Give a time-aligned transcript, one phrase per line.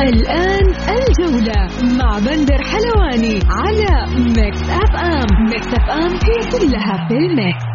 [0.00, 1.66] الآن الجولة
[1.98, 7.68] مع بندر حلواني على Mix FM Mix FM هي كلها في ال mix.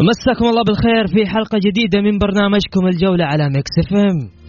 [0.00, 4.41] مساكم الله بالخير في حلقة جديدة من برنامجكم الجولة على Mix FM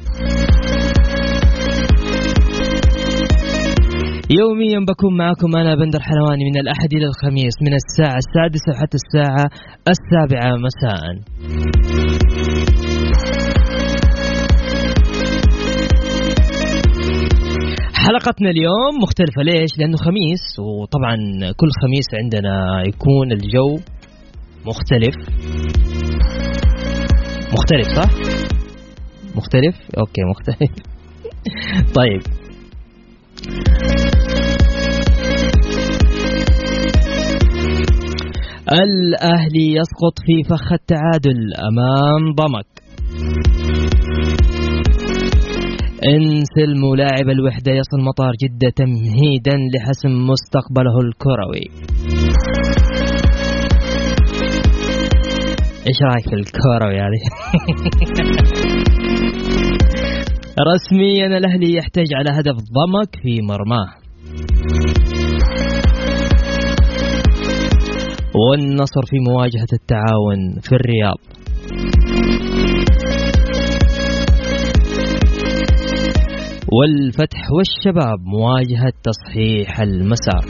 [4.29, 9.49] يوميا بكون معكم أنا بندر حلواني من الأحد إلى الخميس من الساعة السادسة حتى الساعة
[9.93, 11.03] السابعة مساء.
[17.93, 21.15] حلقتنا اليوم مختلفة ليش؟ لأنه خميس وطبعا
[21.57, 23.79] كل خميس عندنا يكون الجو
[24.65, 25.15] مختلف
[27.53, 28.09] مختلف صح؟
[29.35, 30.71] مختلف؟ أوكي مختلف
[31.99, 32.21] طيب
[38.73, 42.65] الأهلي يسقط في فخ التعادل أمام ضمك.
[46.07, 51.65] انسلم لاعب الوحدة يصل مطار جدة تمهيدا لحسم مستقبله الكروي.
[55.87, 57.23] إيش رأيك في الكروي هذه؟
[60.73, 64.03] رسميا الأهلي يحتاج على هدف ضمك في مرماه.
[68.35, 71.17] والنصر في مواجهة التعاون في الرياض.
[76.73, 80.45] والفتح والشباب مواجهة تصحيح المسار.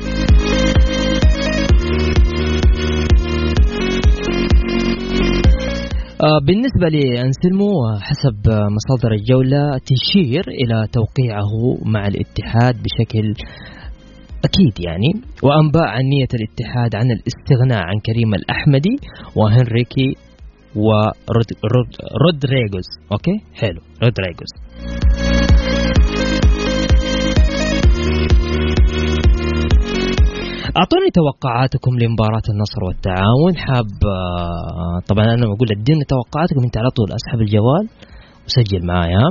[6.23, 13.33] آه، بالنسبة لأنسلمو حسب مصادر الجولة تشير إلى توقيعه مع الاتحاد بشكل
[14.45, 15.11] أكيد يعني.
[15.43, 18.95] وأنباء عن نية الاتحاد عن الاستغناء عن كريم الأحمدي
[19.35, 20.15] وهنريكي
[20.75, 23.79] ورودريغوز okay؟ حلو.
[24.03, 24.51] رودريغوز.
[30.77, 33.57] أعطوني توقعاتكم لمباراة النصر والتعاون.
[33.57, 36.63] حاب آه، طبعا أنا بقول أديني توقعاتكم.
[36.63, 37.85] أنت على طول أسحب الجوال
[38.45, 39.25] وسجل معايا.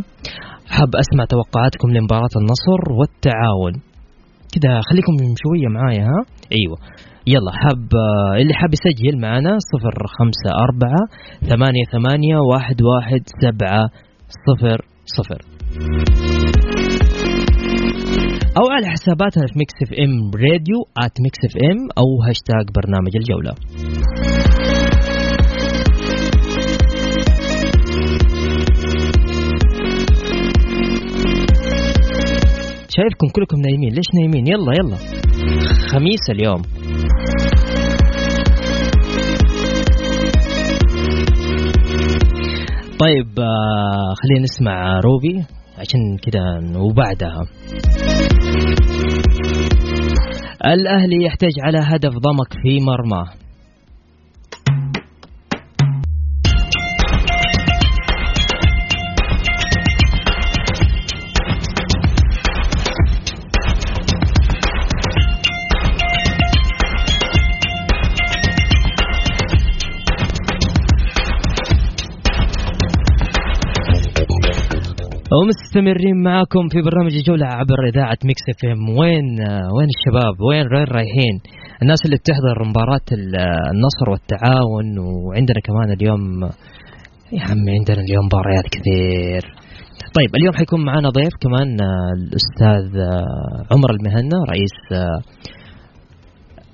[0.68, 3.72] حاب أسمع توقعاتكم لمباراة النصر والتعاون.
[4.54, 6.20] كده خليكم شوية معايا ها؟
[6.52, 6.76] أيوه.
[7.26, 7.88] يلا حاب
[8.40, 11.02] اللي حاب يسجل معنا صفر خمسة أربعة
[11.40, 13.90] ثمانية ثمانية واحد واحد سبعة
[14.46, 15.42] صفر صفر.
[18.58, 23.52] أو على حساباتنا في Mix FM راديو at Mix FM أو هاشتاج برنامج الجولة.
[32.96, 33.94] شايفكم كلكم نايمين.
[33.94, 34.96] ليش نايمين؟ يلا يلا.
[35.92, 36.62] خميس اليوم.
[42.98, 45.44] طيب آه خلينا نسمع روبي
[45.78, 47.42] عشان كذا وبعدها.
[50.66, 53.41] الأهلي يحتاج على هدف ضمك في مرماه
[75.40, 78.88] ومستمرين معاكم في برنامج الجولة عبر إذاعة Mix FM.
[78.98, 79.28] وين
[79.76, 81.36] وين الشباب؟ وين وين رايحين؟
[81.82, 83.08] الناس اللي بتحضر مباراة
[83.72, 86.22] النصر والتعاون وعندنا كمان اليوم
[87.36, 89.42] يا عمي عندنا اليوم مباريات كثير.
[90.16, 91.68] طيب اليوم حيكون معنا ضيف كمان
[92.18, 93.00] الأستاذ
[93.72, 94.76] عمر المهنا رئيس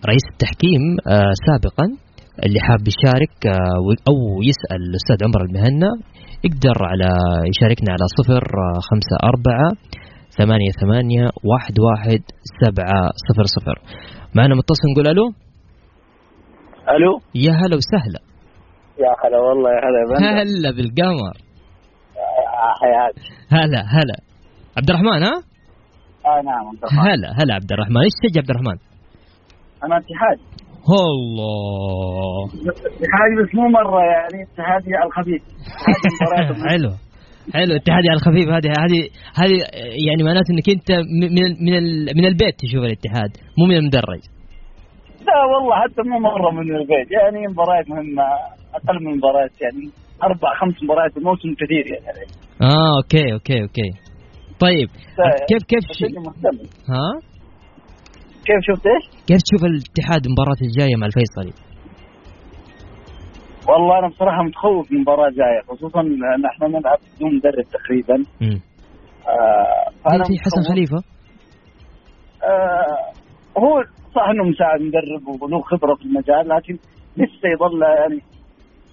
[0.09, 0.83] رئيس التحكيم
[1.47, 1.87] سابقا
[2.47, 3.37] اللي حاب يشارك
[4.09, 4.17] أو
[4.51, 5.91] يسأل الأستاذ عمر المهنا.
[6.45, 7.11] يقدر على
[7.51, 8.45] يشاركنا على صفر
[8.89, 9.69] خمسة أربعة
[10.39, 12.23] ثمانية ثمانية واحد واحد
[12.63, 13.79] سبعة صفر صفر.
[14.35, 15.33] معنا متصل نقول ألو؟
[16.97, 18.21] ألو؟ يا هلا وسهلا.
[18.99, 19.81] يا هلا والله يا
[20.19, 21.37] هلا هلا بالقمر.
[23.51, 24.17] هلا هلا.
[24.77, 25.35] عبد الرحمن ها؟
[26.27, 27.01] آه نعم عبد الرحمن.
[27.01, 27.97] هلا هلا عبد الرحمن.
[27.97, 28.79] إيش تشجع عبد الرحمن؟
[29.85, 30.39] أنا اتحاد.
[31.17, 32.45] الله.
[33.03, 35.43] اتحادي بس مو مرة يعني اتحادي على الخفيف
[36.71, 36.91] حلو.
[37.55, 39.01] حلو اتحادي على الخفيف هذه هذه
[39.41, 39.57] هذه
[40.09, 40.91] يعني معناته إنك أنت
[41.21, 44.21] من من من, ال- من البيت تشوف الاتحاد مو من المدرج.
[45.29, 47.09] لا والله حتى مو مرة من البيت.
[47.11, 48.23] يعني مباريات مهمة
[48.75, 49.91] أقل من مباريات يعني
[50.23, 52.25] أربع خمس مباريات الموسم كثير يعني.
[52.63, 53.91] آه okay okay okay.
[54.61, 54.89] طيب
[55.49, 55.85] كيف كيف
[56.89, 57.21] ها؟
[58.49, 61.53] كيف شفت إيش؟ كيف تشوف الاتحاد المباراة الجاية مع الفيصلي؟
[63.69, 68.61] والله أنا بصراحة متخوف من المباراة الجاية خصوصا ان إحنا نلعب بدون مدرب تقريبا امم
[69.29, 70.63] آه في حسن.
[70.73, 70.97] خليفة
[72.45, 72.99] آه
[73.63, 73.83] هو
[74.15, 76.75] صح إنه مساعد مدرب وله خبرة في المجال لكن
[77.17, 78.21] لسه يظل يعني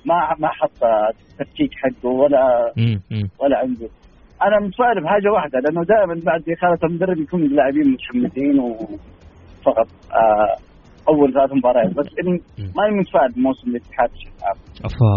[0.05, 3.87] ما ما حط التفكيك حقه ولا امم ولا عنده
[4.43, 9.14] أنا متفائل بحاجة واحدة لأنه دائما بعد اقاله المدرب يكون اللاعبين متحمسين وفقط
[9.71, 10.56] آه
[11.09, 12.33] أول ثلاث مباريات بس إني
[12.77, 14.57] ماني متفائل بموسم الاتحاد بشكل عام.
[14.85, 15.15] أفا.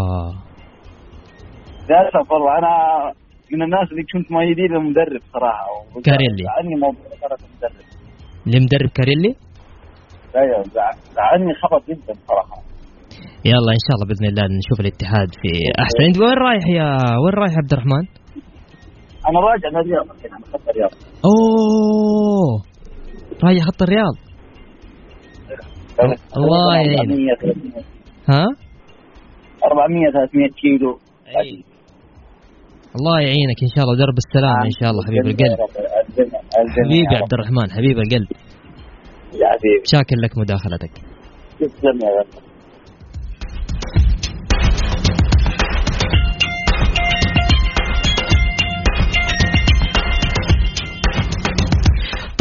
[1.89, 2.73] للاسف والله أنا
[3.53, 5.67] من الناس اللي كنت مؤيدين للمدرب صراحة.
[6.05, 6.45] كاريلي.
[6.45, 7.41] زعلني موضوع المدرب
[8.47, 9.35] لمدرب كاريلي؟
[10.37, 12.57] أيوه زع- زعلني خبر جدا صراحة.
[13.45, 15.51] يلا إن شاء الله بإذن الله نشوف الاتحاد في
[15.83, 16.03] أحسن.
[16.07, 16.89] أنت وين رايح يا
[17.23, 18.05] وين رايح يا عبد الرحمن؟
[19.29, 20.91] أنا راجع للرياض الحين أنا خط الرياض.
[21.29, 22.63] أوه.
[23.45, 24.15] رايح خط الرياض.
[26.37, 27.09] الله يعينك.
[27.09, 27.85] 400 300
[28.29, 28.45] ها؟
[29.65, 30.99] 400 300 كيلو
[32.99, 35.59] الله يعينك إن شاء الله درب السلامة إن شاء الله حبيب القلب.
[36.79, 38.29] حبيبي عبد الرحمن حبيب القلب.
[39.41, 39.85] يا حبيبي.
[39.93, 40.95] شاكر لك مداخلتك.
[41.59, 42.11] تسلم يا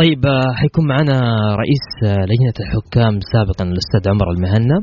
[0.01, 1.19] طيب آه، حيكون معنا
[1.55, 4.77] رئيس آه، لجنة الحكام سابقا الأستاذ عمر المهنا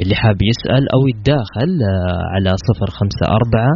[0.00, 3.72] اللي حاب يسأل أو يتداخل آه، على صفر خمسة أربعة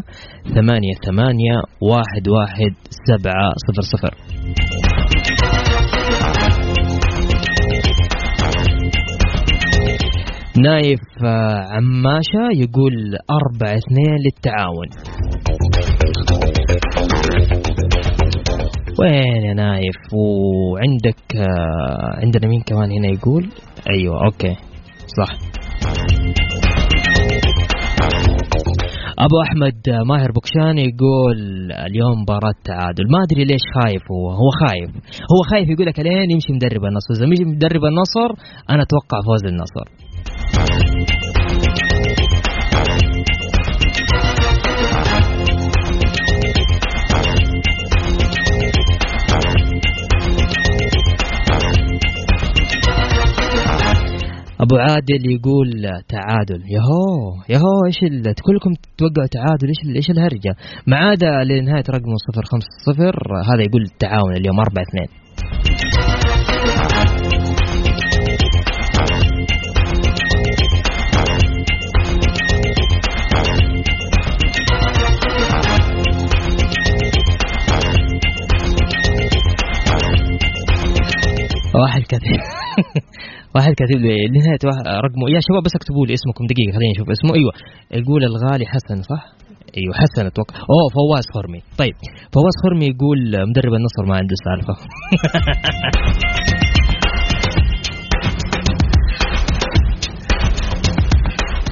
[0.54, 2.74] ثمانية ثمانية واحد واحد
[3.08, 4.14] سبعة صفر صفر.
[10.58, 11.00] نايف
[11.74, 12.94] عماشة يقول
[13.30, 14.88] أربعة اثنين للتعاون.
[19.00, 23.48] وين يا نايف؟ وعندك آه، عندنا مين كمان هنا يقول؟
[23.90, 24.56] أيوه okay.
[25.18, 25.32] صح.
[29.18, 31.38] أبو أحمد آه، ماهر بكشان يقول
[31.72, 33.04] اليوم مباراة تعادل.
[33.10, 34.30] ما أدري ليش خايف هو.
[34.30, 34.90] هو خايف.
[35.32, 37.14] هو خايف يقول لك الين يمشي مدرب النصر.
[37.14, 38.30] إذا مدرب النصر
[38.70, 39.86] أنا أتوقع فوز النصر.
[54.62, 55.68] أبو عادل يقول
[56.08, 56.62] تعادل.
[56.76, 57.98] يهو يهو إيش
[58.46, 60.56] كلكم توقعوا تعادل؟ إيش إيش الهرجة؟
[60.86, 62.16] ما عدا لنهاية رقمه
[62.86, 63.04] 050
[63.52, 65.06] هذا يقول التعاون اليوم 4 2
[81.74, 82.61] واحد كاتب
[83.54, 84.14] واحد كاتب لي
[84.68, 87.34] واحد رقمه يا شباب بس اكتبوا لي اسمكم دقيقة خليني أشوف اسمه.
[87.38, 87.52] أيوه.
[88.00, 89.22] يقول الغالي حسن صح؟
[89.78, 90.56] أيوه حسن أتوقع.
[90.72, 91.60] أوه فواز خرمي.
[91.78, 91.94] طيب
[92.34, 93.18] فواز خرمي يقول
[93.50, 94.74] مدرب النصر ما عنده سالفة.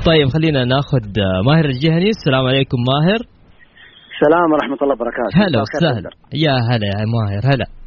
[0.08, 1.04] طيب خلينا ناخذ
[1.46, 2.08] ماهر الجهني.
[2.08, 3.20] السلام عليكم ماهر.
[4.14, 5.32] السلام ورحمة الله وبركاته.
[5.34, 6.10] هلا وسهلا.
[6.34, 7.79] يا هلا يا ماهر هلا.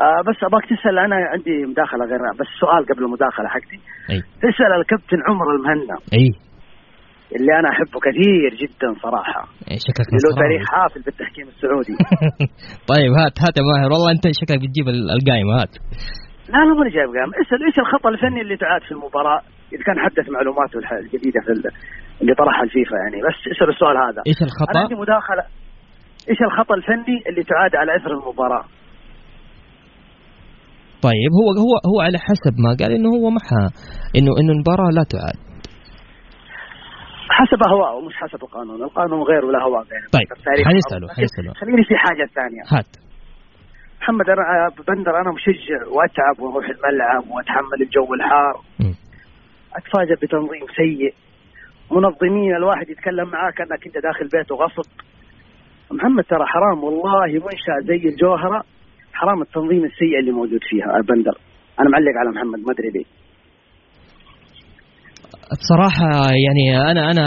[0.00, 3.78] آه بس أبغاك تسأل أنا عندي مداخلة غير بس سؤال قبل المداخلة حقتي.
[4.10, 4.20] أي.
[4.44, 5.96] تسأل الكابتن عمر المهنا.
[6.18, 6.26] أي.
[7.36, 9.42] اللي أنا أحبه كثير جدا صراحة.
[9.86, 10.40] شكلك له.
[10.42, 11.94] تاريخ حافل بالتحكيم السعودي.
[12.92, 13.88] طيب هات هات يا ماهر.
[13.92, 15.72] والله أنت شكلك بتجيب ال- القايمة هات.
[16.52, 19.40] لا لا ماني جايب قام اسأل إيش الخطأ الفني اللي تعاد في المباراة
[19.74, 21.72] اذا كان حدث معلوماته الجديدة في ال-
[22.20, 23.18] اللي طرحها الفيفا يعني.
[23.26, 24.20] بس اسأل السؤال هذا.
[24.26, 25.44] إيش أنا الخطا؟ عندي مداخلة.
[26.30, 28.64] إيش الخطأ الفني اللي تعاد على إثر المباراة؟
[31.02, 33.64] طيب هو هو هو على حسب ما قال إنه هو محى
[34.16, 35.38] إنه إنه المباراة لا تعاد
[37.30, 40.02] حسب أهواءه مش حسب القانون، القانون غير ولا هواء غير.
[40.12, 41.10] طيب، معروف.
[41.10, 41.52] حنسأله.
[41.54, 42.62] خليني في حاجة ثانية.
[42.72, 42.90] هات.
[44.00, 48.54] محمد أنا بندر أنا مشجع وأتعب وأروح الملعب وأتحمل الجو الحار.
[49.76, 51.14] اتفاجئ بتنظيم سيء.
[51.90, 54.90] منظمين الواحد يتكلم معاه كأنك أنت داخل بيته غصب.
[55.90, 58.62] محمد ترى حرام والله منشأ زي الجوهرة.
[59.18, 61.34] حرام التنظيم السيء اللي موجود فيها البندر.
[61.80, 63.08] أنا معلق على محمد ما أدري ليه.
[65.62, 66.08] بصراحة
[66.46, 67.26] يعني أنا أنا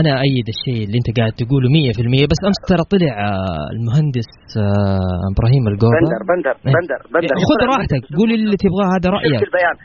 [0.00, 5.22] أنا أيد الشيء اللي أنت قاعد تقوله 100% بس أمس ترى طلع آه، المهندس آه،
[5.32, 6.74] إبراهيم القوضة بندر بندر إيه.
[6.76, 7.34] بندر بندر.
[7.48, 9.42] خذ راحتك قول اللي تبغاه هذا رأيك.
[9.48, 9.76] البيان.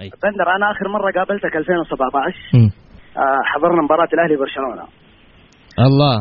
[0.00, 0.08] أي.
[0.24, 2.70] بندر أنا آخر مرة قابلتك 2017 مم.
[3.22, 4.84] آه، حضرنا مباراة الأهلي برشلونه
[5.86, 6.16] الله.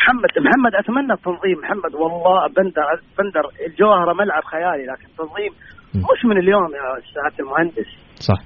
[0.00, 1.58] محمد محمد أتمنى التنظيم.
[1.62, 2.82] محمد والله بندر
[3.18, 5.52] بندر الجوهره ملعب خيالي لكن تنظيم
[5.94, 6.00] مم.
[6.00, 7.90] مش من اليوم يا سعاده المهندس.
[8.28, 8.40] صح.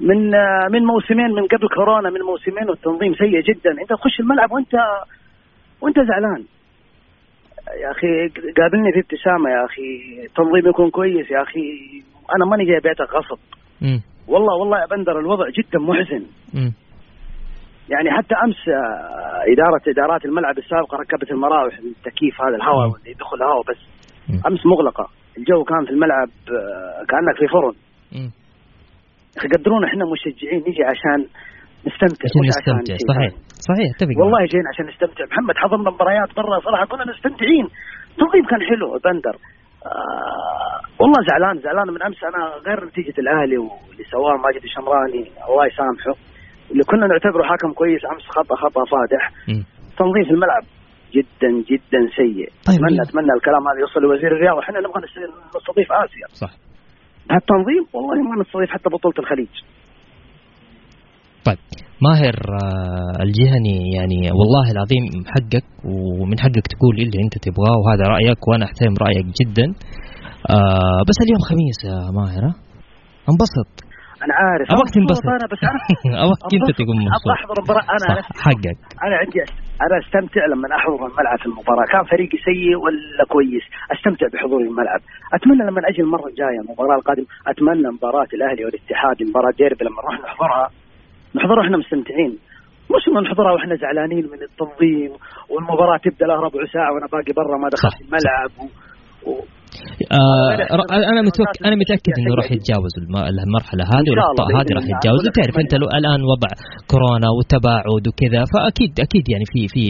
[0.00, 0.30] من
[0.72, 3.70] من موسمين من قبل كورونا من موسمين والتنظيم سيء جدا.
[3.70, 4.74] أنت تخش الملعب وأنت
[5.80, 6.44] وأنت زعلان.
[7.82, 9.88] يا أخي قابلني في ابتسامة يا أخي.
[10.36, 11.60] تنظيم يكون كويس يا أخي.
[12.36, 13.38] أنا ماني جاي بيتك غصب.
[14.28, 16.26] والله والله يا بندر الوضع جدا محزن.
[16.54, 16.72] مم.
[17.94, 22.86] يعني حتى أمس آه، اداره إدارات الملعب السابقة ركبت المراوح التكييف هذا الهواء.
[22.98, 23.80] اللي يدخل الهواء بس.
[24.46, 25.06] أمس مغلقة.
[25.38, 27.74] الجو كان في الملعب آه، كأنك في فرن.
[28.12, 28.30] مم.
[29.34, 31.20] يا أخي قدرونا إحنا مشجعين نجي عشان
[31.86, 32.96] نستمتع عشان نستمتع.
[33.12, 33.32] صحيح.
[33.68, 35.24] صحيح أتفق والله جينا عشان نستمتع.
[35.32, 37.66] محمد حضرنا مباريات برا صراحة كنا مستمتعين.
[38.12, 39.36] التنظيم كان حلو بندر.
[39.86, 41.86] آه والله زعلان زعلان.
[41.94, 46.14] من أمس أنا غير نتيجة الأهلي واللي سواه ماجد الشمراني الله يسامحه.
[46.70, 49.62] اللي كنا نعتبره حكم كويس أمس خطأ خطأ فادح مم.
[49.98, 50.64] تنظيم في الملعب
[51.16, 52.48] جدا جدا سيء.
[52.68, 54.60] طيب، اتمنى مين؟ أتمنى الكلام هذا يوصل لوزير الرياضة.
[54.64, 56.26] إحنا نبغى نست- نستضيف آسيا.
[56.42, 56.52] صح.
[57.38, 59.54] التنظيم والله ما نستضيف حتى بطولة الخليج.
[61.46, 61.58] طيب
[62.06, 65.04] ماهر آه، الجهني يعني والله العظيم
[65.34, 65.66] حقك
[66.20, 69.66] ومن حقك تقول اللي أنت تبغاه وهذا رأيك وأنا أحترم رأيك جدا.
[70.50, 72.44] آه بس اليوم خميس يا ماهر؟
[73.30, 73.85] انبسط.
[74.24, 74.66] أنا عارف.
[74.72, 75.26] أبغاك أنا تنبسط.
[75.38, 75.80] أنا بس أنا
[76.24, 76.68] أبغاك انت.
[76.80, 78.08] تكون مبسوط احضر المباراه أنا
[78.46, 78.78] حقك.
[79.06, 79.40] أنا عندي
[79.84, 81.86] أنا أستمتع لما أحضر الملعب في المباراة.
[81.92, 85.00] كان فريقي سيء ولا كويس؟ أستمتع بحضوري الملعب.
[85.36, 90.14] أتمنى لما أجي المره الجايه المباراة القادمة أتمنى مباراة الأهلي والاتحاد مباراة ديربي لما نروح
[90.26, 90.66] نحضرها.
[91.36, 92.32] نحضرها إحنا مستمتعين.
[92.92, 95.12] مش انه نحضرها وإحنا زعلانين من التنظيم
[95.50, 97.68] والمباراة تبدأ لها ربع ساعة وأنا باقي برا ما.
[97.68, 98.64] دخلت الملعب و...
[99.30, 99.32] و...
[100.18, 100.50] آه
[101.12, 104.84] أنا متوقع أنا متأكد إنه راح يتجاوز الم- المرحلة هذه والاخطاء هذه راح.
[104.92, 105.22] يتجاوز.
[105.38, 106.50] تعرف أنت لو الآن وضع
[106.90, 109.82] كورونا والتباعد وكذا فاكيد أكيد يعني في في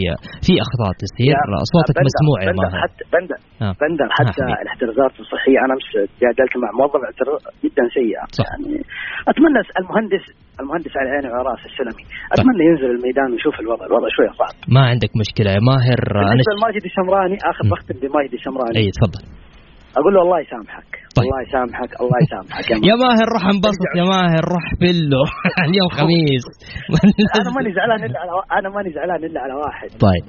[0.45, 1.33] في أخطاء تصير.
[1.35, 2.77] يا صوتك بندر- مسموع يا ماهر.
[2.85, 3.73] حتى بندر آه.
[3.81, 4.61] بندر آه، حتى حبيبي.
[4.65, 5.57] الاحترازات الصحية.
[5.65, 5.87] أنا امس
[6.21, 7.01] جادلت مع موظف
[7.63, 8.47] جدا سيئه صح.
[8.51, 8.77] يعني
[9.31, 10.25] أتمنى المهندس
[10.61, 12.03] المهندس على عيني وعلى رأسي السلمي.
[12.33, 13.83] أتمنى ينزل الميدان ويشوف الوضع.
[13.89, 14.53] الوضع شوية صعب.
[14.75, 15.99] ما عندك مشكلة يا ماهر.
[16.33, 17.63] أنا لماجد الشمراني آخر.
[17.71, 19.23] بختم بماجد الشمراني أي تفضل.
[19.99, 20.89] أقول له الله يسامحك.
[21.17, 21.25] طيب.
[21.25, 22.67] الله يسامحك الله يسامحك.
[22.89, 25.25] يا ماهر روح انبسط يا ماهر روح فله
[25.67, 26.45] اليوم خميس.
[27.39, 29.89] أنا ماني زعلان إلا على أنا ماني زعلان إلا على واحد.
[30.07, 30.25] طيب.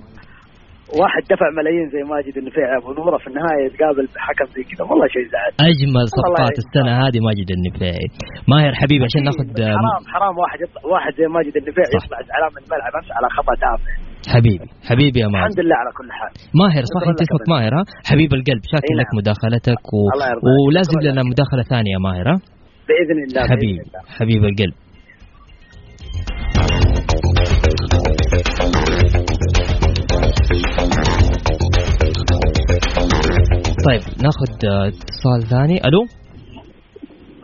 [1.02, 4.82] واحد دفع ملايين زي ماجد النفيع أبو نورة في النهاية يتقابل بحكم زي كذا.
[4.88, 5.52] والله شيء زعل.
[5.70, 6.56] أجمل صفقات.
[6.64, 8.08] السنة هذه ماجد النفيعي
[8.52, 9.46] ماهر حبيبي عشان ناخذ
[9.80, 11.86] حرام حرام واحد يطلع واحد زي ماجد النفيع.
[11.96, 12.92] يطلع زعلان من الملعب.
[12.98, 13.92] أمس على خطأ تافه
[14.34, 14.68] حبيبي.
[14.88, 15.46] حبيبي يا ماهر.
[15.46, 16.30] الحمد لله على كل حال.
[16.54, 17.48] ماهر صح أنت اسمك.
[17.48, 19.16] ماهر ها؟ حبيب القلب شاكر أي لك نعم.
[19.18, 19.96] مداخلتك و...
[20.14, 20.66] الله يرضى عليك.
[20.68, 21.22] ولازم لنا.
[21.22, 22.36] مداخلة ثانية يا ماهر ها؟
[22.88, 23.78] بإذن الله بإذن
[24.18, 24.74] حبيب القلب.
[33.86, 34.50] طيب ناخذ
[34.88, 35.76] اتصال ثاني.
[35.88, 36.02] ألو؟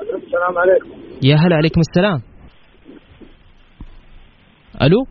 [0.01, 0.89] السلام عليكم.
[1.23, 2.21] يا هلا عليكم السلام.
[4.83, 5.07] ألو؟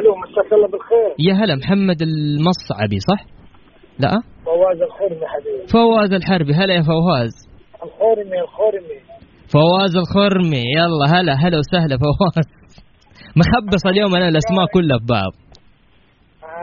[0.00, 1.14] ألو مساك الله بالخير.
[1.18, 3.24] يا هلا محمد المصعبي صح؟
[3.98, 4.10] لا؟
[4.44, 5.66] فواز الخرمي حبيبي.
[5.66, 6.52] فواز الحربي.
[6.52, 7.34] هلا يا فواز.
[7.84, 8.98] الخرمي الخرمي.
[9.54, 10.62] فواز الخرمي.
[10.78, 12.46] يلا هلا هلا وسهلا فواز.
[13.36, 15.32] مخبص اليوم أنا الأسماء كلها في بعض.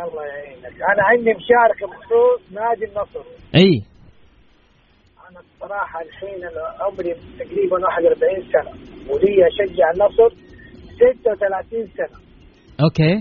[0.05, 0.75] الله يعينك.
[0.91, 3.23] أنا عندي مشاركه بخصوص نادي النصر.
[3.55, 3.73] إي.
[5.29, 8.71] أنا الصراحة الحين أنا عمري تقريبا 41 سنة
[9.11, 10.29] ولي أشجع النصر
[10.99, 12.30] 36 سنة.
[12.85, 13.13] أوكي.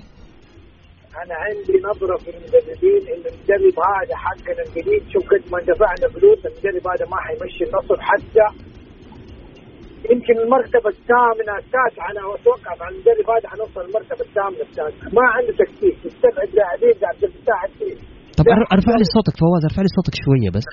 [1.23, 5.03] أنا عندي نظرة في المدربين إن المدرب هذا حقنا الجديد.
[5.13, 8.47] شوف قد ما دفعنا فلوس المدرب هذا ما حيمشي النصر حتى.
[10.13, 15.09] يمكن المرتبة الثامنة التاسعة أنا أتوقع مع المدرب هذا حنوصل المرتبة الثامنة التاسعة.
[15.17, 15.97] ما عنده تكتيك.
[16.09, 18.07] يستبعد لاعبين عبد الفتاح السيسي
[18.39, 20.67] طب أر- أرفع لي صوتك فواز أرفع لي صوتك شوية بس.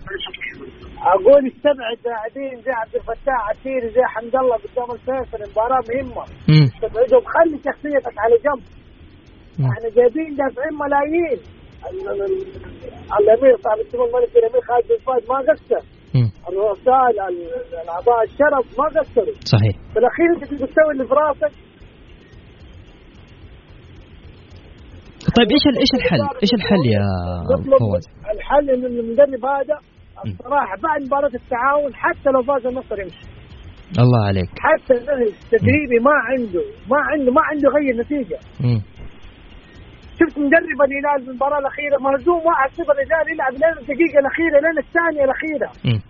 [1.15, 6.23] أقول استبعد لاعبين زي عبد الفتاح السيري زي حمد الله قدام الفيصل مباراة مهمة.
[6.75, 8.63] استبعدهم خلي شخصيتك على جنب.
[9.71, 11.39] إحنا جايبين دافعين ملايين.
[11.89, 12.47] ال- ال-
[13.19, 15.83] الأمير صاحب السمو الملك الأمير خالد بن فهد ما قصر.
[16.49, 19.35] الرؤساء ال- الأعضاء الشرف ما قصروا.
[19.53, 19.75] صحيح.
[19.93, 21.53] في الأخير انت تسوي اللي في راسك.
[25.37, 27.05] طيب إيش إيش الحل؟ إيش الحل يا
[27.79, 29.79] فواز؟ الحل ان المدرب هذا.
[30.25, 33.25] الصراحة بعد مباراة التعاون حتى لو فاز النصر يمشي.
[33.99, 34.49] الله عليك.
[34.59, 38.39] حتى التدريبي ما عنده ما عنده ما عنده يغير نتيجة.
[38.59, 38.81] مم.
[40.19, 45.23] شفت مدرب الهلال في المباراة الأخيرة مهزوم 1-0 الهلال يلعب لين الدقيقة الأخيرة لين الثانية
[45.23, 45.69] الأخيرة.
[45.85, 46.01] مم.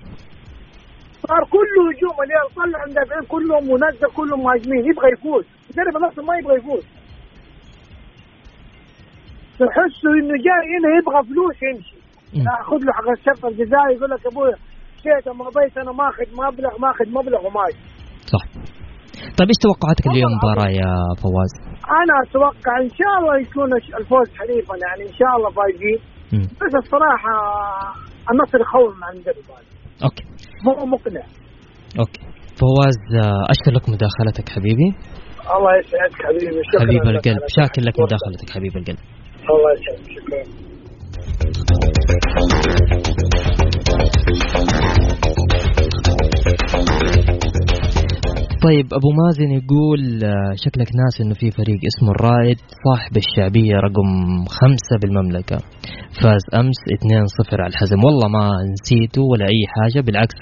[1.28, 5.46] صار كله هجوم الهلال طلع المدافعين كلهم منزل كلهم مهاجمين يبغى يفوز.
[5.70, 6.86] المدرب نفسه ما يبغى يفوز.
[9.60, 11.97] تحسه إنه جاي هنا يبغى فلوس يمشي.
[12.34, 12.44] مم.
[12.48, 14.58] ياخذ له حق الشرط الجزائي يقول لك ابويا
[15.04, 17.82] شي مضيت أنا ماخذ مبلغ ماخذ مبلغ وماشي
[18.34, 18.44] صح.
[19.38, 20.92] طيب إيش توقعاتك اليوم مباراة يا
[21.22, 21.52] فواز؟
[22.02, 23.70] أنا أتوقع إن شاء الله يكون
[24.00, 26.00] الفوز حليفا يعني إن شاء الله فايزين.
[26.62, 27.34] بس الصراحة
[28.32, 29.48] النصر يخوف مع المدرب
[30.04, 30.24] okay.
[30.66, 31.26] مو مقنع.
[32.00, 32.22] أوكي.
[32.60, 34.90] فواز آه، أشكر لك مداخلتك حبيبي.
[35.56, 37.42] الله يسعدك حبيبي شكرا حبيب القلب.
[37.48, 39.00] شاكر لك مداخلتك حبيب القلب.
[39.52, 40.42] الله يسعدك شكرا.
[41.50, 43.37] Thank you.
[48.66, 54.10] طيب أبو مازن يقول آه، شكلك ناس إنه في فريق اسمه الرائد صاحب الشعبية رقم
[54.60, 55.58] خمسة بالمملكة.
[56.22, 58.00] فاز أمس 2-0 على الحزم.
[58.06, 60.38] والله ما نسيته ولا أي حاجة بالعكس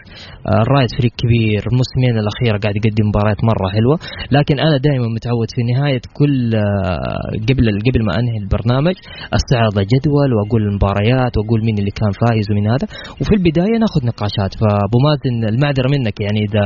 [0.48, 1.62] آه، الرائد فريق كبير.
[1.72, 3.98] الموسمين الأخيرة قاعد يقدم مباريات مرة حلوة.
[4.38, 8.96] لكن أنا دائما متعود في نهاية كل آه، قبل قبل ما أنهي البرنامج
[9.38, 12.86] أستعرض جدول وأقول المباريات وأقول مين اللي كان فايز ومن هذا.
[13.20, 14.52] وفي البداية ناخذ نقاشات.
[14.60, 16.66] فأبو مازن المعذرة منك يعني إذا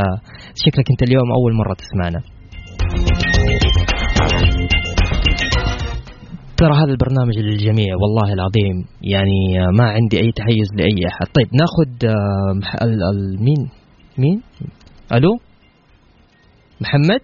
[0.64, 2.22] شكلك أنت اليوم أول مرة تسمعنا.
[6.58, 8.86] ترى هذا البرنامج للجميع والله العظيم.
[9.02, 11.26] يعني ما عندي أي تحيز لأي أحد.
[11.34, 13.70] طيب ناخذ آه، مح- ال- ال- مين؟
[14.18, 14.42] مين؟
[15.14, 15.38] ألو؟
[16.82, 17.22] محمد؟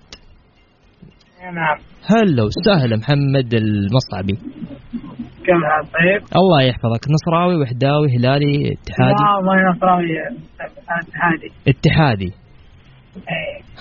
[1.54, 1.78] نعم.
[2.06, 4.34] هلا وسهلا محمد المصعبي.
[5.46, 7.06] كم حال طيب؟ الله يحفظك.
[7.12, 10.08] نصراوي وحداوي هلالي اتحادي؟ لا ما نصراوي
[11.24, 12.34] هادي اتحادي.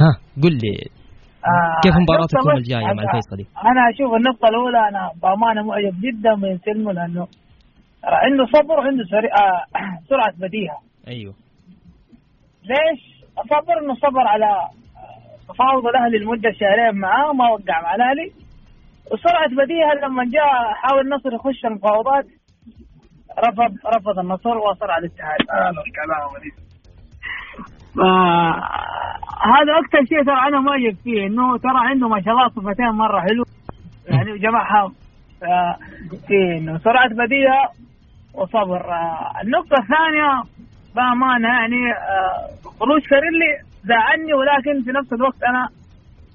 [0.01, 0.24] ها.
[0.43, 0.75] قل لي
[1.83, 6.91] كيف مباراتكم الجاية مع الفيصلي؟ أنا أشوف النقطة الأولى أنا بأمانة معجب جدا من سلمو
[6.91, 7.26] لأنه
[8.04, 9.04] عنده صبر وعنده.
[9.13, 9.65] آه
[10.08, 11.35] سرعة بديهة أيوه
[12.63, 13.00] ليش؟
[13.50, 14.69] صبر إنه صبر على
[15.49, 18.32] تفاوض الأهلي لمدة شهرين معاه ما وقع مع الأهلي
[19.13, 22.26] وسرعة بديهة لما جاء حاول النصر يخش المفاوضات
[23.39, 26.64] رفض رفض النصر واصر على الاتحاد هذا الكلام
[29.54, 33.21] هذا أكثر شيء ترى أنا معجب فيه إنه ترى عنده ما شاء الله صفتين مرة
[33.21, 33.45] حلو.
[34.09, 34.93] يعني جمعها
[35.43, 35.76] آه،
[36.28, 37.69] في إنه سرعة بديهة
[38.35, 38.93] وصبر.
[38.93, 40.43] آه، النقطة الثانية
[40.97, 43.52] بأمانة يعني آه، خروج كاريلي
[43.85, 45.69] زعلني ولكن في نفس الوقت أنا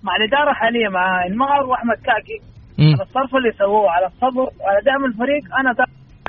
[0.03, 2.39] مع الإدارة حاليا مع انمار وأحمد كاكي.
[2.93, 5.73] على الصرف اللي سووه على الصبر وعلى دعم الفريق أنا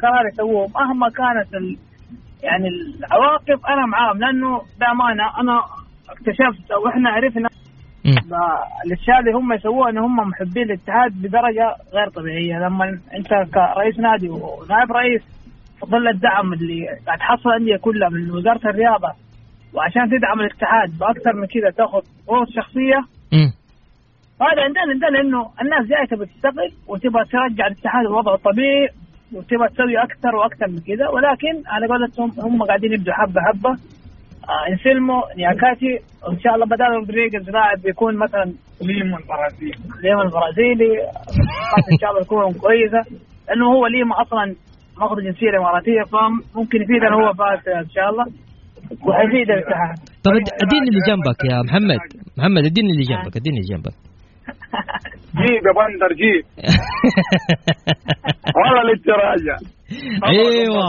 [0.02, 1.76] قرار يسووه مهما كانت ال...
[2.42, 5.60] يعني العواقب أنا معاهم لأنه بأمانة أنا
[6.10, 7.48] اكتشفت أو إحنا عرفنا
[8.86, 14.28] الأشياء اللي هم يسووها ان هم محبين الاتحاد بدرجة غير طبيعية لما أنت كرئيس نادي
[14.28, 15.22] ونائب رئيس
[15.80, 19.12] في ظل الدعم اللي قاعد تحصل الانديه كلها من وزارة الرياضة
[19.74, 23.00] وعشان تدعم الاتحاد بأكثر من كذا تأخذ قروض شخصية.
[24.40, 28.88] هذا عندنا عندنا إنه الناس جاية تبي تشتغل وتبغى ترجع الاتحاد لوضعه الطبيعي
[29.34, 31.06] وتبغى تسوي أكثر وأكثر من كذا.
[31.08, 33.70] ولكن على قولتهم هم قاعدين يبدوا حبة حبة.
[34.50, 35.92] آه انسلمو نياكاتي
[36.24, 38.44] وإن شاء الله بدل رودريجز لاعب بيكون مثلا
[38.82, 39.72] ليمون البرازيلي.
[40.02, 40.90] ليمون البرازيلي.
[41.92, 43.02] إن شاء الله تكون كويسة.
[43.48, 44.44] لأنه هو ليما أصلا
[45.00, 48.26] ماخذ جنسيه اماراتيه فممكن يفيدنا هو فاز إن شاء الله.
[49.08, 49.96] وحيفيد الاتحاد.
[50.24, 52.00] طب أد- أديني اللي جنبك يا محمد.
[52.38, 53.94] محمد أديني اللي جنبك أديني اللي جنبك.
[55.40, 56.44] جيب يا بندر جيب.
[58.56, 59.56] والله للتراجع
[60.28, 60.84] إيوه.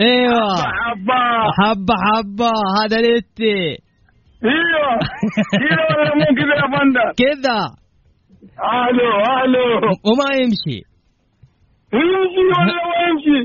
[0.00, 0.56] إيوه.
[0.56, 1.20] حبة
[1.60, 1.94] حبة.
[2.08, 3.58] حبة هذا لتي
[4.44, 4.98] إيوه.
[5.52, 7.58] كذا ولا مو كذا يا بندر؟ كذا.
[8.88, 9.08] ألو
[9.44, 9.66] ألو
[10.06, 10.78] وما يمشي.
[11.94, 13.38] يمشي ولا ما يمشي؟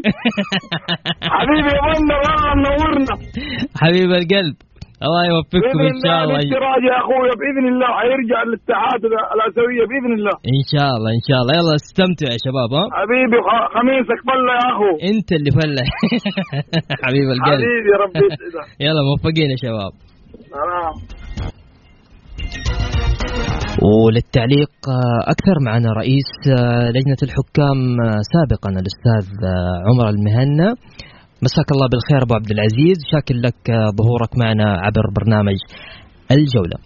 [1.34, 3.16] حبيبي يا بندر والله منورنا
[3.82, 4.56] حبيب القلب.
[5.06, 6.40] الله يوفقكم إن شاء الله
[6.90, 9.02] يا اخويا بإذن الله حيرجع للاتحاد
[9.36, 10.36] الأسيوية بإذن الله.
[10.56, 11.54] إن شاء الله إن شاء الله.
[11.60, 13.38] يلا استمتعوا يا شباب ها؟ حبيبي
[13.76, 14.90] خميسك فله يا أخو.
[15.12, 15.88] أنت اللي فلح
[17.06, 17.62] حبيب القلب.
[17.64, 19.92] حبيبي ربي يسعدك يلا موفقين يا شباب.
[20.54, 20.96] سلام.
[23.88, 29.28] وللتعليق آه، أكثر معنا رئيس آه، لجنة الحكام آه، سابقا الأستاذ
[29.88, 30.76] عمر المهنا.
[31.46, 32.98] مساك الله بالخير أبو عبد العزيز.
[33.12, 35.58] شاكر لك آه، ظهورك معنا عبر برنامج
[36.32, 36.78] الجولة.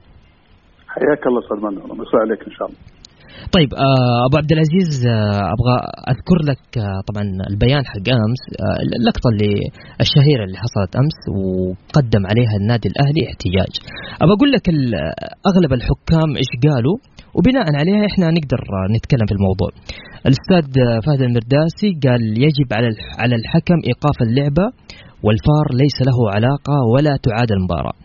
[0.96, 1.88] حياك الله منور.
[2.02, 2.80] مساء عليك إن شاء الله.
[3.58, 5.76] طيب آه أبو عبد العزيز آه أبغى
[6.14, 6.66] أذكر لك
[7.08, 8.44] طبعا البيان حق أمس
[9.00, 9.54] اللقطة اللي
[10.06, 13.74] الشهيرة اللي حصلت أمس وقدم عليها النادي الأهلي احتجاج.
[14.24, 14.66] ابى أقول لك
[15.50, 16.98] أغلب الحكام إيش قالوا؟
[17.36, 18.62] وبناء عليها إحنا نقدر
[18.96, 19.70] نتكلم في الموضوع.
[20.28, 20.66] الأستاذ
[21.06, 22.90] فهد المرداسي قال يجب على
[23.22, 24.66] على الحكم إيقاف اللعبة
[25.26, 27.96] والفار ليس له علاقة ولا تعاد المباراة.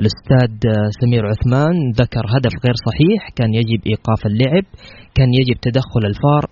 [0.00, 0.52] الأستاذ
[1.00, 4.64] سمير عثمان ذكر هدف غير صحيح كان يجب إيقاف اللعب
[5.14, 6.44] كان يجب تدخل الفار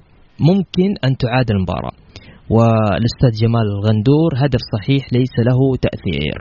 [0.49, 1.95] ممكن أن تعاد المباراة.
[2.51, 6.37] والأستاذ جمال الغندور هدف صحيح ليس له تأثير.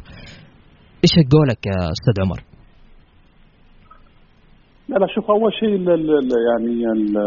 [1.03, 2.48] إيش قولك يا أستاذ عمر؟
[4.89, 7.17] لا لا شوف أول شيء ال- ال- ال- يعني ال-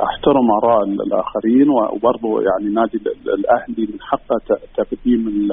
[0.00, 4.40] أحترم آراء ال- الآخرين وبرضه يعني نادي ال- ال- الأهلي من حقه
[4.76, 5.52] تقديم ال-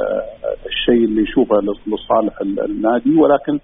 [0.65, 3.15] الشيء اللي يشوفه لص- لصالح ال- النادي.
[3.15, 3.59] ولكن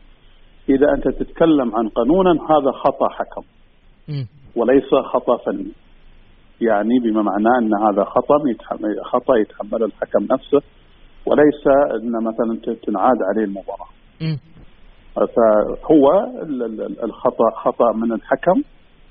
[0.69, 3.41] إذا أنت تتكلم عن قانونا هذا خطأ حكم.
[4.55, 5.71] وليس خطأ فني.
[6.61, 10.61] يعني بما معناه إن هذا خطأ يتحمل خطأ يتحمله الحكم نفسه.
[11.25, 13.89] وليس إن مثلا تنعاد عليه المباراة.
[15.15, 18.61] فهو ال- ال- الخطأ خطأ من الحكم.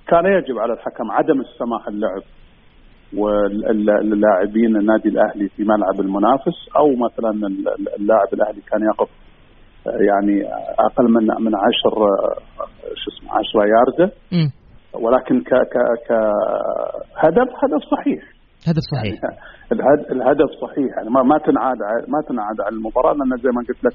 [0.09, 2.23] كان يجب على الحكم عدم السماح اللعب
[3.17, 9.09] واللاعبين النادي الأهلي في ملعب المنافس أو مثلا ال- ال- اللاعب الأهلي كان يقف
[9.87, 10.43] يعني
[10.79, 12.07] أقل من من 10
[12.95, 14.13] شو اسمه 10 ياردة.
[14.93, 15.75] ولكن ك ك
[16.09, 18.23] كهدف هدف صحيح.
[18.69, 19.15] هدف صحيح.
[19.73, 20.97] الهد- الهدف صحيح.
[20.97, 23.93] يعني ما ما تنعاد ما تنعاد على المباراة لأن زي ما قلت لك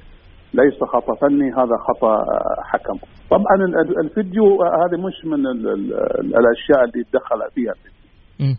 [0.54, 1.16] ليس خطأ.
[1.16, 2.26] فني هذا خطأ
[2.64, 2.98] حكم.
[3.30, 5.94] طبعا ال- ال- الفيديو هذه مش من ال- ال-
[6.38, 7.74] الأشياء اللي يتدخل فيها.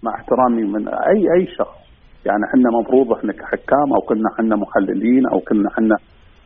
[0.02, 1.78] مع احترامي من اي أي شخص.
[2.26, 5.96] يعني إحنا مفروض إحنا كحكام أو كنا إحنا محللين أو كنا إحنا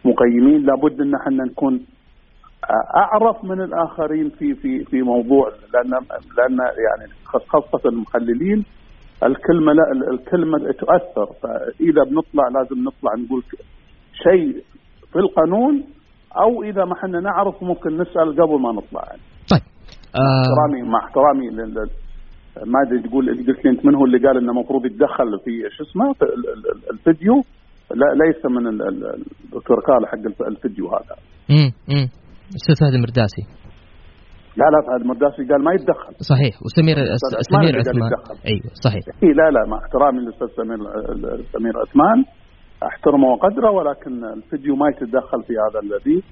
[0.05, 1.81] مقيمين لابد إن إحنا نكون
[2.97, 5.49] أعرف من الآخرين في في في موضوع.
[5.75, 5.91] لأن
[6.39, 8.65] لأن يعني خاصة المحللين
[9.23, 11.27] الكلمة لا الكلمة تؤثر.
[11.43, 13.43] فإذا بنطلع لازم نطلع نقول
[14.13, 14.63] شيء
[15.13, 15.85] في القانون
[16.37, 19.23] أو إذا ما إحنا نعرف ممكن نسأل قبل ما نطلع يعني.
[19.51, 19.61] طيب
[20.17, 21.51] آه احترامي مع احترامي
[22.73, 25.85] ما أدري تقول قلت لي أنت من هو اللي قال إنه المفروض يتدخل في شو
[25.85, 27.35] اسمه في ال- ال- ال- الفيديو
[27.91, 31.15] لا ليس من ال- ال- الدكتور قال حق الف- الفيديو هذا
[31.51, 31.73] مم.
[31.89, 32.09] مم.
[32.57, 33.43] أستاذ فهد المرداسي
[34.57, 36.97] لا لا فهد المرداسي قال ما يتدخل صحيح وسمير
[37.53, 38.11] سمير عثمان.
[38.47, 40.79] أيوه صحيح إيه لا لا مع احترامي للأستاذ سمير
[41.53, 42.25] سمير عثمان
[42.83, 46.23] احترمه وقدره ولكن الفيديو ما يتدخل في هذا الذي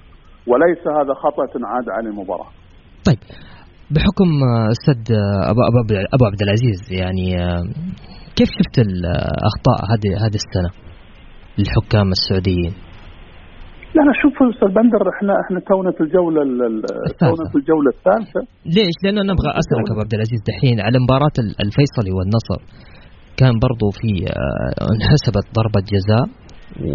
[0.47, 2.49] وليس هذا خطأ تنعاد عن المباراه
[3.07, 3.19] طيب
[3.95, 5.79] بحكم آه، أستاذ آه، أبو أبو
[6.15, 7.63] أبو عبد العزيز يعني آه،
[8.37, 10.71] كيف شفت الأخطاء هذه هذه السنة
[11.59, 12.73] للحكام السعوديين؟
[13.95, 17.89] لا لا شوف أستاذ بندر إحنا إحنا تونا في الجولة ال- ال- تونا في الجولة
[17.95, 18.39] الثالثة
[18.75, 22.59] ليش؟ لأنه أنا أبغى أسألك أبو عبد العزيز دحين على مباراة ال- الفيصلي والنصر
[23.39, 26.25] كان برضو في آه، انحسبت ضربة جزاء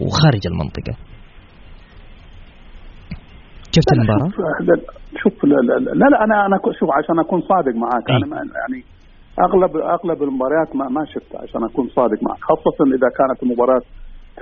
[0.06, 0.94] وخارج المنطقة.
[3.76, 4.30] شفت المباراة؟
[5.22, 8.16] شوف لا- لا لا, لا, لا أنا أنا شوف عشان أكون صادق معك إيه.
[8.16, 8.78] أنا ما يعني
[9.46, 13.82] أغلب أغلب المباريات ما, ما شفتها عشان أكون صادق معك خاصة إذا كانت المباراة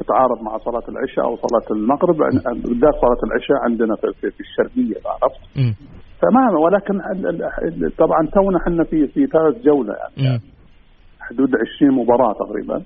[0.01, 4.99] تتعارض مع صلاة العشاء أو صلاة المغرب عن- بالذات صلاة العشاء عندنا في, في, الشرقية
[5.15, 5.75] عرفت مم.
[6.25, 6.95] تمام ولكن
[8.03, 10.41] طبعا تونا إحنا في في ثالث جولة يعني.
[11.31, 12.83] حدود 20 مباراة تقريبا.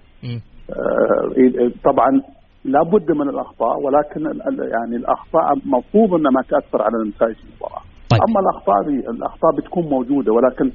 [0.71, 2.23] آه، إيه- طبعا
[2.65, 4.41] لابد من الأخطاء ولكن
[4.73, 7.83] يعني الأخطاء مفروض إنها ما تأثر على نتائج المباراة.
[8.11, 8.21] طيب.
[8.29, 10.71] أما الأخطاء دي الأخطاء بتكون موجودة ولكن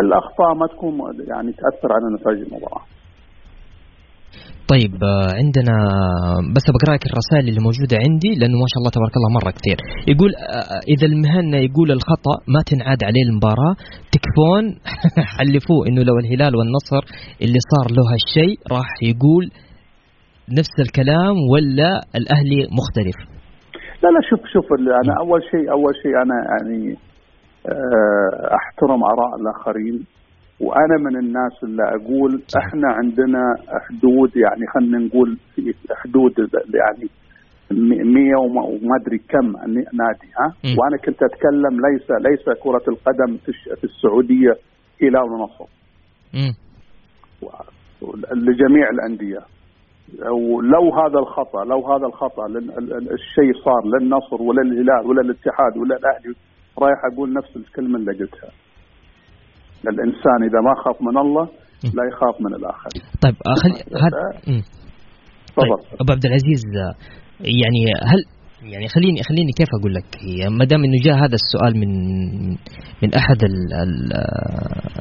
[0.00, 2.82] الأخطاء ما تكون يعني تأثر على نتائج المباراة.
[4.72, 5.74] طيب آه، عندنا
[6.54, 9.78] بس بقرا لك الرسائل اللي موجودة عندي لأنه ما شاء الله تبارك الله مرة كثير.
[10.12, 13.74] يقول آه، إذا المهنة يقول الخطأ ما تنعاد عليه المباراة
[14.14, 14.64] تكفون؟
[15.36, 17.02] حلفوه إنه لو الهلال والنصر
[17.44, 19.44] اللي صار له هالشيء راح يقول
[20.58, 23.18] نفس الكلام ولا الأهلي مختلف؟
[24.02, 24.66] لا لا شوف شوف
[25.02, 26.80] أنا أول شيء أول شيء أنا يعني
[27.66, 29.96] آه، أحترم آراء الآخرين.
[30.60, 33.42] وأنا من الناس اللي أقول إحنا عندنا
[33.88, 36.32] حدود يعني خلينا نقول في حدود
[36.74, 37.08] يعني
[37.70, 39.46] م- 100 وما أدري كم
[39.76, 40.54] نادي ها.
[40.78, 44.52] وأنا كنت أتكلم ليس ليس كرة القدم في السعودية
[45.02, 45.64] ونصر
[46.34, 46.52] مم.
[48.34, 49.38] لجميع الأندية.
[50.30, 52.46] ولو هذا الخطأ لو هذا الخطأ
[53.12, 56.34] الشيء صار للنصر ولا الهلال ولا الاتحاد ولا الاهلي
[56.78, 58.50] رايح أقول نفس الكلمة اللي قلتها.
[59.88, 61.48] الإنسان إذا ما خاف من الله
[61.84, 64.12] لا يخاف من الاخرين طيب آه، خلي هل
[64.48, 64.62] مم.
[65.56, 66.94] طيب أبو عبد العزيز آه،
[67.40, 68.20] يعني هل
[68.72, 71.90] يعني خليني خليني كيف أقول لك؟ هي ما دام إنه جاء هذا السؤال من
[73.02, 74.12] من أحد ال ال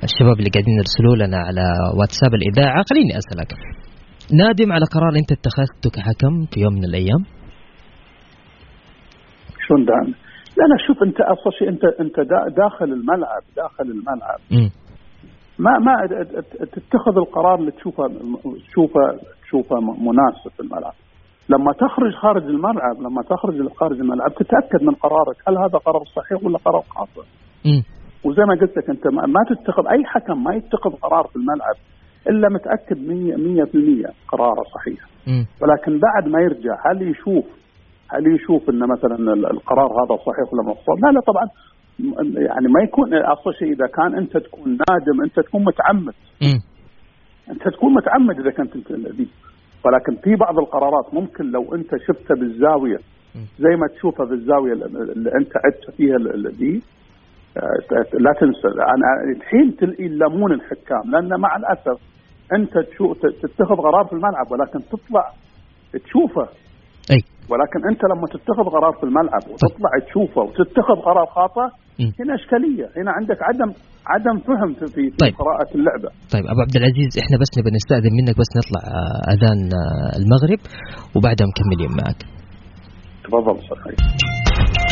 [0.04, 1.66] الشباب اللي قاعدين يرسلوا لنا على
[2.00, 3.54] واتساب الإذاعة خليني أسألك.
[4.34, 7.22] نادم على قرار أنت اتخذته كحكم في يوم من الأيام؟
[9.68, 9.86] شلون
[10.60, 14.40] لا لا شوف أنت اصل شيء أنت أنت دا- داخل الملعب داخل الملعب.
[15.60, 15.94] ما ما
[16.72, 18.08] تتخذ القرار اللي تشوفه
[18.68, 19.00] تشوفه
[19.44, 20.94] تشوفه مناسب في الملعب
[21.50, 26.44] لما تخرج خارج الملعب لما تخرج خارج الملعب تتأكد من قرارك هل هذا قرار صحيح
[26.44, 27.28] ولا قرار خاطئ.
[28.24, 31.76] وزي ما قلت لك أنت ما ما تتخذ أي حكم ما يتخذ قرار في الملعب
[32.30, 35.00] إلا متأكد 100% 100% قراره صحيح.
[35.62, 37.46] ولكن بعد ما يرجع هل يشوف
[38.10, 41.46] هل يشوف إن مثلا ال- القرار هذا صحيح ولا مو؟ لا لا طبعا.
[42.00, 46.14] م- يعني ما يكون أصل شيء إذا كان أنت تكون نادم أنت تكون متعمد.
[46.42, 46.62] مم.
[47.52, 49.28] أنت تكون متعمد إذا كنت أنت دي
[49.86, 52.98] ولكن في بعض القرارات ممكن لو أنت شفتها بالزاوية
[53.60, 56.16] زي ما تشوفها بالزاوية اللي أنت عدت فيها
[56.52, 56.84] دي
[57.58, 58.68] آه، لا تنسى.
[58.68, 60.06] أنا الحين تلقي
[60.54, 62.02] الحكام لأن مع الأسف
[62.54, 65.32] أنت تشوف تتخذ قرار في الملعب ولكن تطلع
[66.06, 66.48] تشوفه.
[67.12, 67.18] أي.
[67.52, 71.70] ولكن انت لما تتخذ قرار في الملعب وتطلع تشوفه وتتخذ قرار خاطئ.
[72.20, 73.70] هنا إشكالية هنا عندك عدم
[74.14, 75.34] عدم فهم في, في, في طيب.
[75.34, 79.60] قراءة اللعبة طيب أبو عبد العزيز إحنا بس نبي نستأذن منك بس نطلع آه، أذان
[79.74, 80.60] آه، المغرب
[81.16, 82.20] وبعدها مكملين معك
[83.24, 84.89] تفضل أستاذ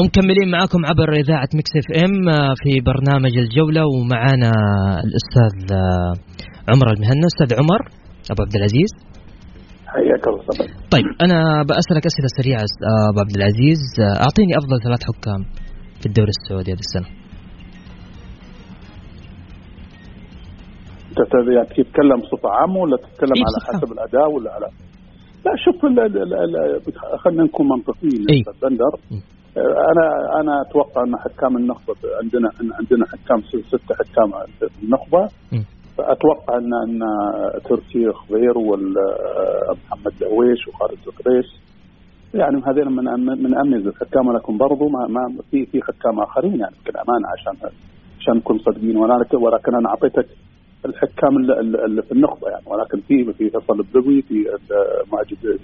[0.00, 4.52] ومكملين معاكم عبر إذاعة مكس FM آه، في برنامج الجولة ومعانا
[5.06, 6.12] الأستاذ آه،
[6.70, 7.26] عمر المهنا.
[7.32, 7.80] أستاذ عمر
[8.32, 8.90] أبو عبد العزيز.
[9.94, 13.80] حياك الله أستاذ طيب أنا بأسألك أسئلة سريعة آه، أبو عبد العزيز.
[14.24, 15.40] أعطيني أفضل ثلاث حكام
[16.00, 16.84] في الدوري السعودي هذه
[21.30, 24.66] ت- يعني تتكلم بصفة عامة ولا تتكلم إيه على حسب الأداء ولا على
[25.46, 25.76] لا شوف
[27.24, 28.24] خلينا نكون منطقيين.
[28.30, 28.40] إيه.
[28.40, 28.92] أستاذ بندر.
[29.56, 35.28] أنا أنا أتوقع أن حكام النخبة عندنا عندنا حكام ست حكام في النخبه.
[35.98, 37.00] فأتوقع أن أن
[37.64, 41.46] تركي خضير ومحمد درويش وخالد القريش.
[42.34, 43.04] يعني هذين من
[43.42, 47.70] من اميز الحكام ولكن برضو ما, ما في في حكام آخرين يعني بكل امانه عشان
[48.20, 48.96] عشان نكون صادقين.
[48.96, 50.26] ولكن ولكن أنا أعطيتك
[50.86, 52.64] الحكام اللي, في النخبة يعني.
[52.66, 54.44] ولكن في في فيصل الدبي في
[55.12, 55.58] ماجد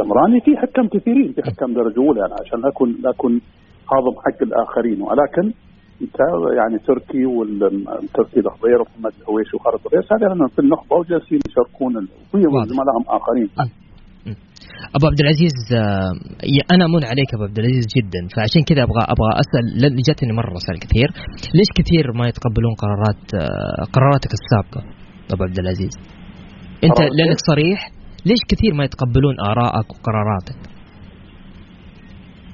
[0.00, 3.32] الشمراني في حكام كثيرين في حكام درجه اولى يعني عشان لا اكون لا أكون
[3.92, 5.02] هاضم حق الآخرين.
[5.02, 5.46] ولكن
[6.02, 6.18] أنت
[6.58, 12.42] يعني تركي والتركي الخضير ومحمد الهويش وخالد الريس هذول في النخبة وجالسين يشاركون وفي.
[12.72, 13.48] زملائهم آخرين.
[14.96, 16.12] أبو عبد العزيز آه،
[16.74, 20.78] أنا أمون عليك أبو عبد العزيز جدا فعشان كذا أبغى أبغى أسأل جاتني مرة رسائل
[20.84, 21.08] كثير.
[21.58, 24.80] ليش كثير ما يتقبلون قرارات آه، قراراتك السابقة
[25.32, 25.94] أبو عبد العزيز؟
[26.84, 27.95] أنت لأنك؟ صريح
[28.28, 30.60] ليش كثير ما يتقبلون ارائك وقراراتك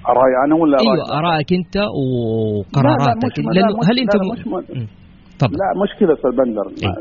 [0.08, 1.86] راي أنا ولا أيوه رأي؟ ارائك أنت لا،
[2.58, 4.86] وقراراتك لا، لا، هل مش- أنت لا، مش م-.
[5.38, 6.94] تفضل لا مشكله أستاذ بندر إيه.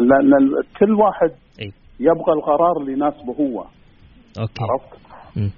[0.00, 0.50] لأن
[0.80, 1.70] كل واحد إيه.
[2.00, 3.64] يبغى القرار اللي يناسبه هو
[4.40, 4.98] أوكي عرفت؟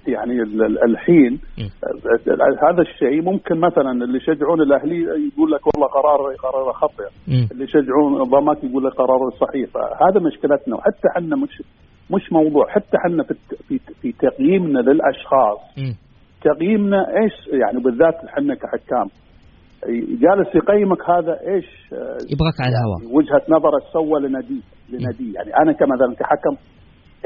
[0.07, 1.39] يعني ال- ال- الحين.
[2.69, 6.73] هذا الشيء ممكن مثلا اللي يشجعون الأهلي يقول لك والله قرار قرار
[7.27, 7.47] مم.
[7.51, 11.63] اللي يشجعون ضمك يقول لك قرار صحيح فهذا مشكلتنا وحتى إحنا مش
[12.15, 13.33] مش موضوع حتى إحنا في
[13.67, 15.59] في في تقييمنا للأشخاص.
[15.77, 15.95] مم.
[16.41, 19.07] تقييمنا إيش؟ يعني بالذات إحنا كحكام.
[20.23, 21.65] جالس يقيمك هذا إيش؟
[22.31, 25.33] يبغاك على يعني الهواء وجهه نظره سوى لنادي لنادي.
[25.33, 26.55] يعني أنا كمثلا كحكم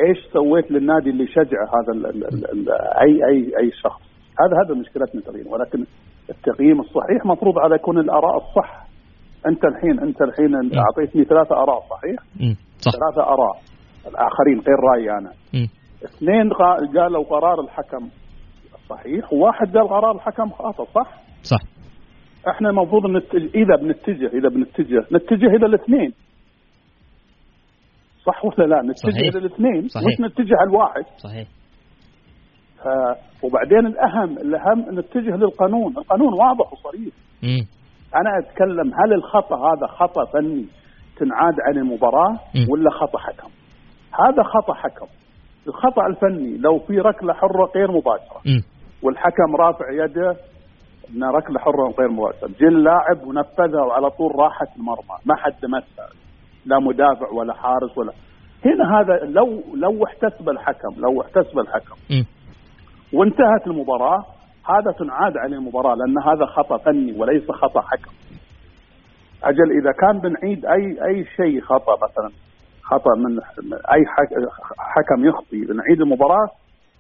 [0.08, 2.70] إيش سويت للنادي اللي شجع هذا ال ال ال ال
[3.06, 4.02] أي أي أي شخص.
[4.42, 5.52] هذا هذا مشكلتنا تقريبا.
[5.52, 5.86] ولكن
[6.30, 8.86] التقييم الصحيح مفروض على يكون الآراء الصح.
[9.48, 12.20] أنت الحين أنت الحين أعطيتني ثلاثة آراء صحيح؟
[12.80, 12.92] صح.
[12.92, 13.56] ثلاثة آراء.
[14.08, 15.68] الآخرين غير رأيي أنا مم.
[16.06, 18.10] اثنين قا- قالوا قرار الحكم
[18.90, 21.62] صحيح وواحد قال قرار الحكم خاطئ صح؟ صح
[22.50, 26.14] إحنا المفروض نتجه إذا بنتجه إذا بنتجه نتجه إلى الاثنين
[28.26, 29.30] صح ولا لا؟ نتجه صحيح.
[29.36, 30.06] إلى الاثنين صحيح.
[30.08, 31.48] مش نتجه على الواحد صحيح
[32.78, 32.88] ف...
[33.46, 37.14] وبعدين الأهم الأهم نتجه للقانون، القانون واضح وصريح،
[37.44, 37.66] مم.
[38.16, 40.66] أنا أتكلم هل الخطأ هذا خطأ فني
[41.18, 42.66] تنعاد عن المباراة مم.
[42.70, 43.50] ولا خطأ حكم؟
[44.20, 45.06] هذا خطأ حكم.
[45.68, 48.42] الخطأ الفني لو في ركلة حرة غير مباشرة.
[49.04, 50.36] والحكم رافع يده
[51.16, 56.10] إن ركلة حرة غير مباشرة، جه اللاعب ونفذها وعلى طول راحت المرمى، ما حد مسها
[56.66, 58.12] لا مدافع ولا حارس ولا.
[58.66, 61.96] هنا هذا لو لو احتسب الحكم لو احتسب الحكم.
[63.14, 64.26] وانتهت المباراة
[64.70, 68.12] هذا تنعاد عليه المباراة لأن هذا خطأ فني وليس خطأ حكم.
[69.44, 72.32] أجل إذا كان بنعيد أي أي شيء خطأ مثلا.
[72.90, 73.32] خطأ من
[73.74, 74.02] أي
[74.78, 75.62] حكم يخطي.
[75.62, 76.48] بنعيد المباراة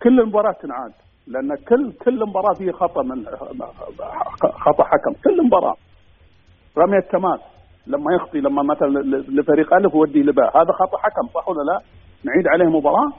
[0.03, 0.91] كل المباراة تنعاد
[1.27, 3.25] لأن كل كل مباراه فيها خطأ من
[4.65, 5.13] خطأ حكم.
[5.23, 5.75] كل مباراة.
[6.77, 7.39] رمي التماس
[7.87, 8.87] لما يخطي لما مثلا
[9.41, 10.57] لفريق ألف يودي لباء.
[10.57, 11.79] هذا خطأ حكم صح ولا لا؟
[12.25, 13.09] نعيد عليه مباراة؟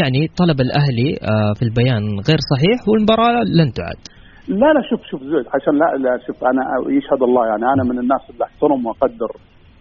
[0.00, 4.00] يعني طلب الأهلي آه، في البيان غير صحيح والمباراة لن تعاد
[4.48, 6.62] لا لا شوف شوف زيد عشان لا لا شوف أنا
[6.96, 9.30] يشهد الله يعني أنا من الناس اللي أحترم وأقدر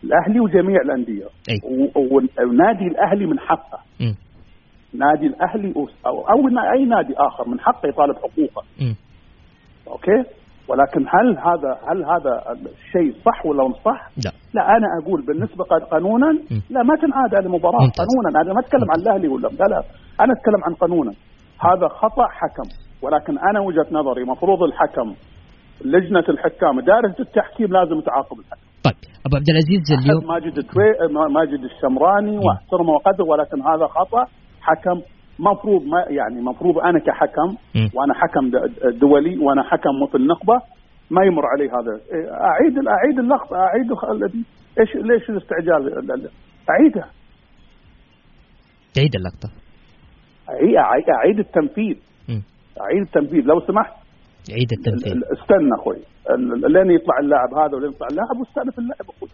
[0.04, 1.26] الأهلي وجميع الأندية.
[2.46, 3.80] ونادي الأهلي من حقه.
[4.00, 4.14] م.
[4.94, 5.74] نادي الأهلي
[6.06, 8.64] أو, أو أي نادي آخر من حقه يطالب حقوقه.
[8.82, 8.94] م.
[9.88, 10.24] أوكي؟
[10.68, 14.32] ولكن هل هذا هل هذا الشيء صح ولا مش صح؟ لا.
[14.54, 18.42] لا أنا أقول بالنسبة قانونا لا ما تنعاد هذه المباراة قانونا.
[18.42, 19.84] أنا ما أتكلم عن الأهلي ولا لا لا.
[20.20, 21.12] أنا أتكلم عن قانونا.
[21.60, 22.70] هذا خطأ حكم.
[23.02, 25.16] ولكن أنا وجهة نظري مفروض الحكم
[25.86, 28.62] لجنة الحكام اداره التحكيم لازم تعاقب الحكم.
[28.84, 28.96] طيب.
[29.28, 30.58] أبو عبد العزيز اليوم ماجد
[31.34, 34.26] ماجد الشمراني واحترمه وقدره ولكن هذا خطأ.
[34.62, 35.02] حكم
[35.40, 37.50] مفروض ما يعني مفروض أنا كحكم
[37.96, 38.52] وأنا حكم
[39.00, 40.62] دولي وأنا حكم مثل نخبة
[41.12, 42.00] ما يمر علي هذا.
[42.32, 43.92] أعيد أعيد اللقطة أعيد
[44.80, 45.82] إيش ليش الاستعجال؟
[46.70, 47.10] أعيدها.
[48.96, 49.50] تعيد اللقطة.
[51.24, 51.96] أعيد التنفيذ.
[52.82, 53.44] أعيد التنفيذ.
[53.46, 53.94] لو سمحت.
[54.52, 55.14] عيد التنفيذ.
[55.14, 55.98] استنى أخوي.
[56.76, 59.30] لين يطلع اللاعب هذا ولين يطلع اللاعب واستأنف اللاعب أخوي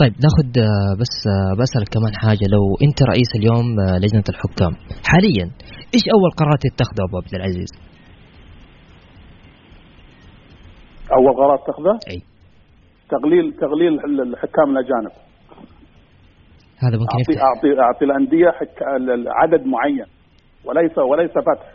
[0.00, 4.72] طيب ناخذ آه، بس آه، بسألك كمان حاجة لو أنت رئيس اليوم آه، لجنة الحكام
[5.10, 5.46] حاليا
[5.94, 7.70] إيش أول قرار تتخذه أبو عبد العزيز؟
[11.16, 12.18] أول قرار تاخذه؟ أي
[13.14, 15.14] تقليل تقليل الحكام الأجانب
[16.82, 17.44] هذا ممكن أعطي يفتح.
[17.48, 18.76] أعطي أعطي الأندية حك...
[19.40, 20.08] عدد معين
[20.64, 21.68] وليس وليس فتح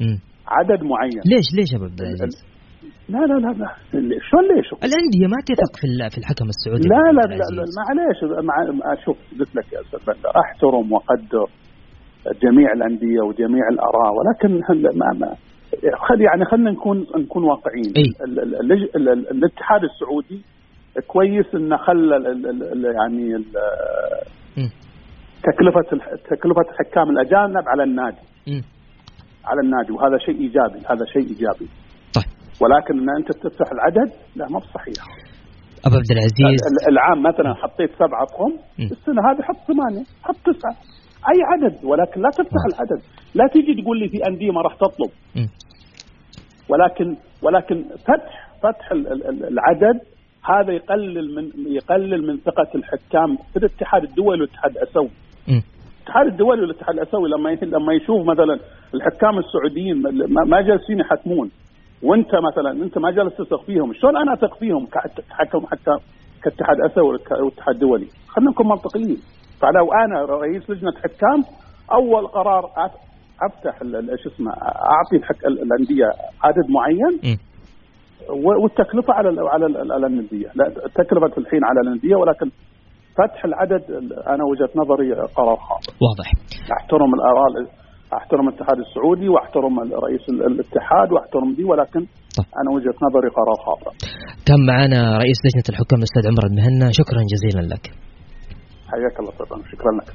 [0.00, 0.16] م.
[0.48, 2.53] عدد معين ليش ليش يا أبو عبد العزيز؟
[3.08, 3.68] لا لا لا لا.
[4.28, 8.44] شلون ليش؟ الأندية ما تثق في في الحكم السعودي لا لا لا, لا معليش.
[8.44, 11.46] مع شوف قلت لك يا أستاذ بندر أحترم وأقدر
[12.42, 14.60] جميع الأندية وجميع الأراء ولكن
[14.98, 15.36] ما ما
[16.08, 17.92] خل يعني خلينا نكون نكون واقعيين؟
[19.30, 20.40] الاتحاد السعودي
[21.06, 22.16] كويس انه خلى
[22.94, 23.44] يعني ال
[25.42, 25.80] تكلفة
[26.30, 28.16] تكلفة الحكام الأجانب على النادي.
[29.44, 31.68] على النادي وهذا شيء إيجابي هذا شيء إيجابي.
[32.62, 35.04] ولكن ان أنت تفتح العدد لا ما بصحيح
[35.86, 36.60] أبو عبد العزيز.
[36.88, 40.74] العام مثلا حطيت سبعة خم السنة هذه حط ثمانية حط تسعة.
[41.32, 42.62] أي عدد ولكن لا تفتح.
[42.72, 43.02] العدد.
[43.34, 45.10] لا تيجي تقول لي في أندية ما راح تطلب.
[45.36, 45.46] م.
[46.68, 48.92] ولكن ولكن فتح فتح
[49.50, 50.00] العدد
[50.44, 55.10] هذا يقلل من يقلل من ثقة الحكام في الاتحاد الدولي والاتحاد الاسيوي
[55.48, 58.58] الاتحاد الدولي والاتحاد الاسيوي لما لما يشوف مثلا
[58.94, 60.02] الحكام السعوديين
[60.48, 61.50] ما جالسين يحكمون
[62.02, 65.90] وانت مثلا انت ما جالس تثق فيهم شلون أنا أثق فيهم كحكم حتى
[66.42, 69.18] كاتحاد اسيوي والاتحاد الدولي خلينا نكون منطقيين.
[69.60, 71.44] فلو أنا رئيس لجنة حكام
[71.92, 72.64] أول قرار
[73.42, 73.78] أفتح
[74.22, 74.52] شو اسمه
[74.92, 75.44] أعطي الحك...
[75.46, 76.06] الأندية
[76.42, 77.38] عدد معين.
[78.54, 80.48] والتكلفة على على على الأندية.
[80.54, 82.50] لا التكلفة الحين على الأندية ولكن
[83.18, 83.82] فتح العدد
[84.26, 86.32] أنا وجهة نظري قرار خاطئ واضح.
[86.80, 87.46] أحترم الآراء
[88.20, 89.74] أحترم الاتحاد السعودي وأحترم
[90.06, 92.00] رئيس الاتحاد وأحترم دي ولكن
[92.36, 92.46] طيب.
[92.60, 93.92] أنا وجهة نظري قرار خاطئ.
[94.46, 97.84] كان معنا رئيس لجنة الحكام الأستاذ عمر المهنا شكرا جزيلا لك.
[98.90, 100.08] حياك الله أستاذ شكرا لك.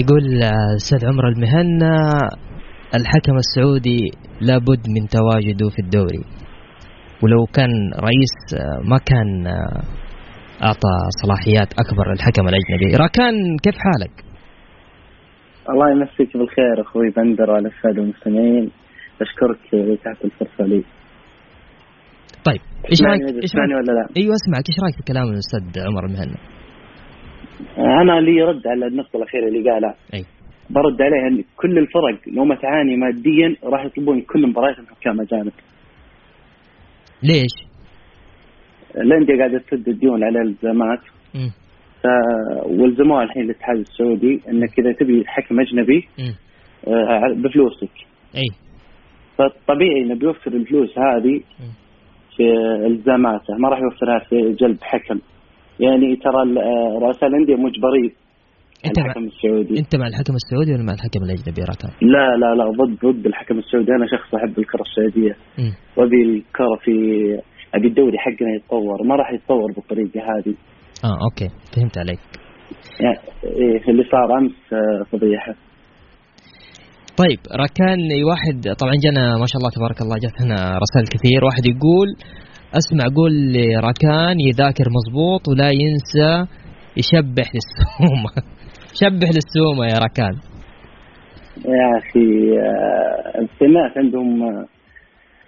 [0.00, 1.92] يقول الاستاذ عمر المهنا
[2.94, 4.10] الحكم السعودي
[4.40, 6.24] لابد من تواجده في الدوري
[7.22, 8.34] ولو كان رئيس
[8.90, 9.46] ما كان
[10.62, 12.96] أعطى صلاحيات أكبر للحكم الأجنبي.
[12.96, 14.24] راكان كيف حالك؟
[15.70, 18.70] الله يمسيك بالخير أخوي بندر وعلى السادة المستمعين
[19.20, 19.58] أشكرك
[20.04, 20.84] تحت الفرصة لي.
[22.44, 24.64] طيب إيش رايك إيش رايك ولا لا؟ أيوه أسمعك.
[24.70, 26.36] إيش رأيك في كلام الأستاذ عمر المهنا؟
[27.78, 29.94] أنا لي رد على النقطة الأخيرة اللي قالها.
[30.14, 30.24] أي.
[30.70, 35.52] برد عليها إن كل الفرق لو ما تعاني ماديا راح يطلبون كل مبارياتهم حكام أجانب.
[37.22, 37.65] ليش؟
[38.96, 41.00] الانديه قاعدة تسد الديون على الالتزامات
[42.66, 46.08] والزموها الحين الاتحاد السعودي إنك إذا تبي حكم أجنبي
[46.88, 47.90] آه بفلوسك.
[48.34, 48.48] أي.
[49.38, 51.40] فطبيعي إنه بيوفر الفلوس هذه
[52.36, 52.42] في
[52.86, 55.20] التزاماته ما راح يوفرها في جلب حكم.
[55.80, 58.12] يعني ترى آه، رؤساء الانديه مجبرين
[58.86, 59.78] أنت الحكم مع السعودي.
[59.78, 63.58] أنت مع الحكم السعودي ولا مع الحكم الأجنبي راكان؟ لا لا لا ضد ضد الحكم
[63.58, 63.90] السعودي.
[63.92, 65.36] أنا شخص أحب الكرة السعودية.
[65.96, 66.92] وأبي الكرة في
[67.74, 70.54] أبي الدوري حقنا يتطور ما راح يتطور بالطريقة هذه.
[71.04, 72.20] آه أوكي فهمت عليك.
[73.00, 75.54] يعني إيه اللي صار أمس آه، فضيحة.
[77.22, 78.00] طيب ركان
[78.30, 81.44] واحد طبعا جانا ما شاء الله تبارك الله جات هنا رسائل كثير.
[81.44, 82.08] واحد يقول
[82.80, 86.30] أسمع قول لركان يذاكر مضبوط ولا ينسى
[86.96, 88.30] يشبح للسومة.
[89.00, 90.34] شبح للسومة يا ركان.
[91.64, 94.64] يا أخي آه، الناس عندهم آه،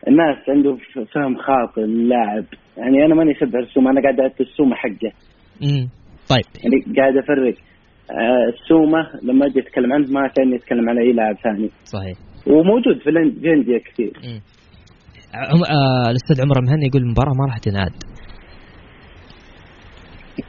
[0.08, 0.78] الناس عندهم
[1.14, 2.44] فهم خاطئ للاعب.
[2.76, 5.12] يعني أنا ماني اشبه السومه أنا قاعد اعد السومه حقه.
[5.62, 5.88] امم
[6.28, 6.44] طيب.
[6.64, 7.54] يعني قاعد أفرق.
[8.10, 11.70] آه، السومة لما أجي أتكلم عنه ما كان يتكلم عن أي لاعب ثاني.
[11.84, 12.16] صحيح.
[12.46, 14.12] وموجود في الانديه كثير.
[14.24, 14.40] مم.
[15.34, 15.62] عم...
[15.76, 17.92] آه الأستاذ عمر مهني يقول المباراة ما راح تنعاد.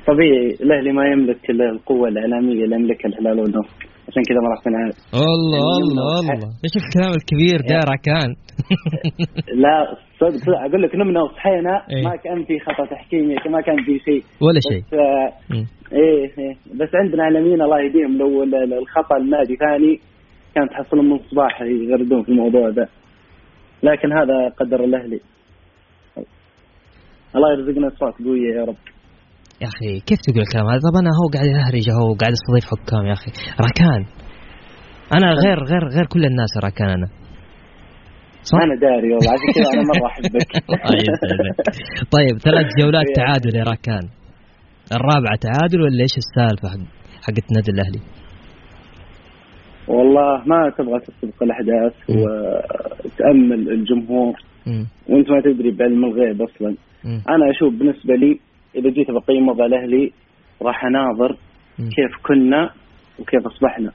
[0.07, 4.93] طبيعي الأهلي ما يملك القوة الإعلامية اللي يملكها الهلال والنصر عشان كذا ما راح تنعاد
[5.13, 6.49] الله يعني الله الله.
[6.65, 8.29] إيش الكلام الكبير ده يا ركان
[9.63, 9.75] لا
[10.19, 10.57] صدق صدق.
[10.67, 12.03] أقول لك نمنا وصحينا إيه.
[12.03, 14.23] ما كان في خطأ تحكيمي ما كان في شيء.
[14.41, 14.83] ولا شيء.
[14.99, 15.33] آه.
[15.93, 16.55] إيه إيه.
[16.79, 18.17] بس عندنا اعلاميين الله يهديهم.
[18.17, 19.99] لو ال- ال- الخطأ النادي ثاني
[20.55, 22.87] كان تحصلهم من الصباح يغردون في الموضوع ده.
[23.83, 25.19] لكن هذا قدر الاهلي
[27.35, 28.75] الله يرزقنا اصوات قوية يا رب.
[29.61, 33.05] يا أخي كيف تقول الكلام هذا طب أنا هو قاعد يهرج هو قاعد يستضيف حكام
[33.05, 33.31] يا أخي
[33.67, 34.05] ركان
[35.17, 37.07] أنا غير غير غير كل الناس ركان أنا
[38.43, 40.49] صح؟ أنا داري والله عشان كذا أنا مرة أحبك.
[42.15, 44.05] طيب ثلاث جولات تعادل يا ركان
[44.97, 46.79] الرابعة تعادل ولا إيش السالفة حق
[47.21, 48.01] حقت النادي الأهلي؟
[49.87, 54.33] والله ما تبغى تسبق الاحداث وتأمل الجمهور.
[55.09, 56.75] وأنت ما تدري بعلم الغيب أصلا.
[57.05, 58.39] أنا أشوف بالنسبة لي
[58.75, 60.11] إذا جيت بقيم وضع الاهلي
[60.61, 61.37] راح أناظر.
[61.77, 62.69] كيف كنا
[63.19, 63.91] وكيف أصبحنا.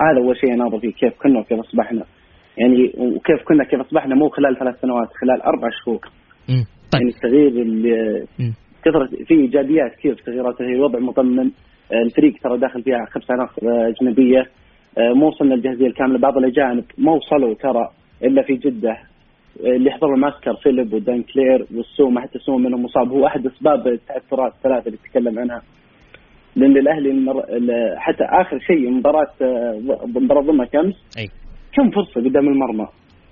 [0.00, 2.04] هذا أول شيء أناظر فيه كيف كنا وكيف أصبحنا.
[2.56, 6.00] يعني وكيف كنا كيف أصبحنا مو خلال ثلاث سنوات خلال أربع شهور.
[6.92, 7.02] طيب.
[7.02, 8.26] يعني التغيير.
[8.84, 11.50] كثرة في إيجابيات كثير في تغييرات هي وضع مطمن
[11.92, 14.46] الفريق ترى داخل فيها خمس عناصر آه، أجنبية.
[14.98, 17.88] آه، مو وصلنا الجاهزية الكاملة بعض الأجانب ما وصلوا ترى
[18.24, 18.98] إلا في جدة.
[19.60, 23.08] اللي حضروا المعسكر فيليب ودان كلير والسومه حتى السومه منهم مصاب.
[23.08, 25.62] هو أحد أسباب التعثرات الثلاثة اللي تكلم عنها.
[26.56, 27.38] لأن الأهلي المر...
[27.38, 29.26] ال- حتى آخر شيء مباراة
[30.06, 31.28] مباراة ضمك امس أي.
[31.74, 32.86] كم فرصة قدام المرمى؟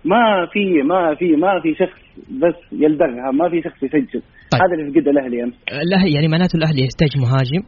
[0.05, 2.01] ما في ما في ما في شخص
[2.31, 4.23] بس يلدغها ما في شخص يسجل.
[4.53, 4.63] طيب.
[4.63, 5.55] هذا اللي فقده الأهلي أمس.
[5.73, 7.63] الاهلي يعني معناته الأهلي يحتاج مهاجم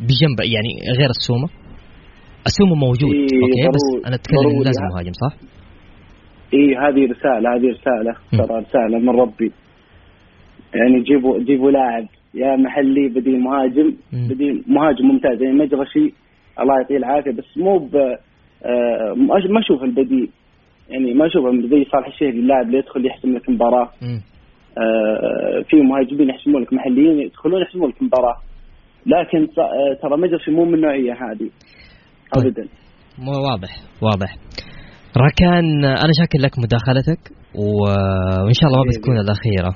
[0.00, 1.48] بجنب يعني غير السومة.
[2.46, 4.62] السومة موجود إيه، أوكي بس أنا أتكلم.
[4.64, 5.34] لازم مهاجم صح؟
[6.54, 8.16] اي هذه رسالة هذه رسالة.
[8.46, 9.52] ترى رسالة من ربي
[10.74, 13.96] يعني جيبوا جيبوا لاعب يا محلي بديل مهاجم.
[14.12, 16.12] بديل مهاجم ممتاز يعني مجرشي
[16.60, 17.96] الله يعطيه العافية بس مو ب
[18.64, 20.28] آه، ما- أشوف البديل
[20.90, 23.88] يعني ما أشوف زي صالح الشهري اللاعب اللي يدخل يحسم لك مباراة.
[24.78, 28.36] آه، في مهاجمين يحسمون لك محليين يدخلون يحسمون لك مباراة
[29.06, 31.50] لكن آه، ترى مجرشي مو من النوعية هذه
[32.34, 32.46] طيب.
[32.46, 32.68] ابدا
[33.50, 33.70] واضح
[34.02, 34.36] واضح
[35.16, 37.22] ركان أنا شاكر لك مداخلتك
[37.54, 38.90] وإن شاء الله ما.
[38.90, 39.74] بتكون الأخيرة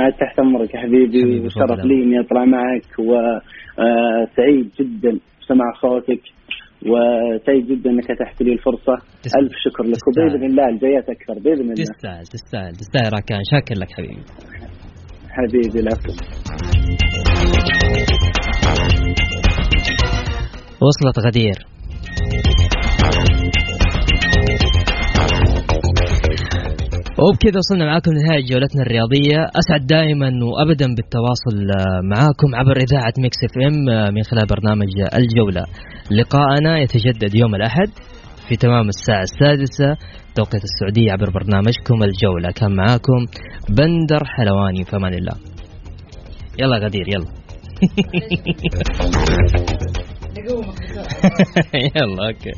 [0.00, 1.84] آه، تحت أمرك يا حبيبي وشرف.
[1.84, 6.20] لي إني أطلع معك وسعيد جدا بسماع صوتك
[6.86, 9.40] وسعيد جدا إنك أتحت لي الفرصة تسلم.
[9.42, 10.26] ألف شكر لك تستاهل.
[10.28, 14.22] وبإذن الله الجايات أكثر بإذن الله تستاهل تستاهل تستاهل ركان شاكر لك حبيبي
[15.30, 16.12] حبيبي العفو
[20.82, 21.79] وصلت غدير
[27.24, 29.38] وبكذا وصلنا معاكم لنهاية جولتنا الرياضية.
[29.60, 31.56] أسعد دائما وأبدا بالتواصل
[32.04, 35.64] معاكم عبر إذاعة ميكس FM آه، من خلال برنامج الجولة.
[36.10, 37.88] لقاءنا يتجدد يوم الأحد
[38.48, 39.96] في تمام الساعة السادسة
[40.34, 42.50] توقيت السعودية عبر برنامجكم الجولة.
[42.50, 43.26] كان معاكم
[43.68, 45.36] بندر حلواني في أمان الله.
[46.58, 47.26] يلا غدير يلا.
[51.96, 52.52] يلا okay.